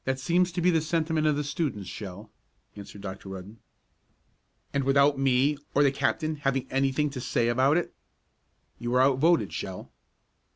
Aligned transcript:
"That 0.05 0.17
seems 0.17 0.51
to 0.53 0.61
be 0.61 0.71
the 0.71 0.81
sentiment 0.81 1.27
of 1.27 1.35
the 1.35 1.43
students, 1.43 1.87
Shell," 1.87 2.31
answered 2.75 3.01
Dr. 3.03 3.29
Rudden. 3.29 3.59
"And 4.73 4.83
without 4.83 5.19
me, 5.19 5.59
or 5.75 5.83
the 5.83 5.91
captain, 5.91 6.37
having 6.37 6.65
anything 6.71 7.11
to 7.11 7.21
say 7.21 7.49
about 7.49 7.77
it?" 7.77 7.93
"You 8.79 8.89
were 8.89 9.01
out 9.03 9.19
voted, 9.19 9.53
Shell." 9.53 9.91